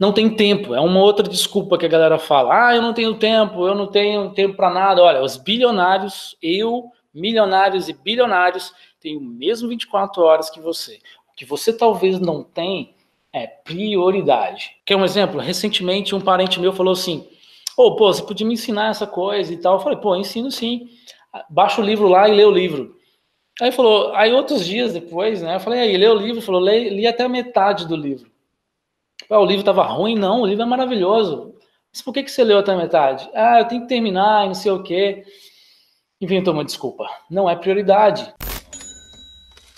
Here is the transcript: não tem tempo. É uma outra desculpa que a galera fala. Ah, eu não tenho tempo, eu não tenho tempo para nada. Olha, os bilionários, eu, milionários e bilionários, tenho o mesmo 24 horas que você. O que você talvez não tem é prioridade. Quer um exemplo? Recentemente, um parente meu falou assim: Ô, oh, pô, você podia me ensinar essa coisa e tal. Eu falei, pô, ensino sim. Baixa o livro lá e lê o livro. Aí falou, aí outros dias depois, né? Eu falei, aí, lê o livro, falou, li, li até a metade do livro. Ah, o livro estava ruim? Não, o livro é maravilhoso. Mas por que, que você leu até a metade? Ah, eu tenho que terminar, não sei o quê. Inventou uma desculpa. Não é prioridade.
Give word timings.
não 0.00 0.12
tem 0.12 0.34
tempo. 0.34 0.74
É 0.74 0.80
uma 0.80 1.00
outra 1.00 1.28
desculpa 1.28 1.76
que 1.76 1.84
a 1.84 1.88
galera 1.88 2.18
fala. 2.18 2.68
Ah, 2.68 2.74
eu 2.74 2.80
não 2.80 2.94
tenho 2.94 3.14
tempo, 3.16 3.66
eu 3.66 3.74
não 3.74 3.86
tenho 3.86 4.30
tempo 4.30 4.56
para 4.56 4.70
nada. 4.70 5.02
Olha, 5.02 5.22
os 5.22 5.36
bilionários, 5.36 6.34
eu, 6.42 6.90
milionários 7.12 7.90
e 7.90 7.92
bilionários, 7.92 8.72
tenho 8.98 9.20
o 9.20 9.22
mesmo 9.22 9.68
24 9.68 10.22
horas 10.22 10.48
que 10.48 10.58
você. 10.58 10.98
O 11.30 11.36
que 11.36 11.44
você 11.44 11.70
talvez 11.70 12.18
não 12.18 12.42
tem 12.42 12.94
é 13.30 13.46
prioridade. 13.46 14.70
Quer 14.86 14.96
um 14.96 15.04
exemplo? 15.04 15.38
Recentemente, 15.38 16.14
um 16.14 16.20
parente 16.20 16.58
meu 16.58 16.72
falou 16.72 16.94
assim: 16.94 17.28
Ô, 17.76 17.88
oh, 17.88 17.96
pô, 17.96 18.10
você 18.10 18.22
podia 18.22 18.46
me 18.46 18.54
ensinar 18.54 18.88
essa 18.88 19.06
coisa 19.06 19.52
e 19.52 19.58
tal. 19.58 19.74
Eu 19.74 19.80
falei, 19.80 19.98
pô, 19.98 20.16
ensino 20.16 20.50
sim. 20.50 20.88
Baixa 21.50 21.80
o 21.80 21.84
livro 21.84 22.08
lá 22.08 22.26
e 22.26 22.34
lê 22.34 22.44
o 22.44 22.50
livro. 22.50 22.96
Aí 23.60 23.70
falou, 23.70 24.14
aí 24.14 24.32
outros 24.32 24.64
dias 24.64 24.94
depois, 24.94 25.42
né? 25.42 25.56
Eu 25.56 25.60
falei, 25.60 25.80
aí, 25.80 25.96
lê 25.96 26.08
o 26.08 26.14
livro, 26.14 26.40
falou, 26.40 26.64
li, 26.64 26.88
li 26.88 27.06
até 27.06 27.24
a 27.24 27.28
metade 27.28 27.86
do 27.86 27.94
livro. 27.94 28.29
Ah, 29.30 29.38
o 29.38 29.44
livro 29.44 29.60
estava 29.60 29.84
ruim? 29.84 30.16
Não, 30.16 30.42
o 30.42 30.46
livro 30.46 30.62
é 30.62 30.66
maravilhoso. 30.66 31.54
Mas 31.92 32.02
por 32.02 32.12
que, 32.12 32.24
que 32.24 32.30
você 32.30 32.42
leu 32.42 32.58
até 32.58 32.72
a 32.72 32.76
metade? 32.76 33.30
Ah, 33.34 33.60
eu 33.60 33.64
tenho 33.66 33.82
que 33.82 33.88
terminar, 33.88 34.46
não 34.46 34.54
sei 34.54 34.72
o 34.72 34.82
quê. 34.82 35.22
Inventou 36.20 36.52
uma 36.52 36.64
desculpa. 36.64 37.08
Não 37.30 37.48
é 37.48 37.54
prioridade. 37.54 38.34